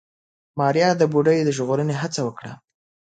[0.59, 2.53] ماريا د بوډۍ د ژغورنې هڅه وکړه.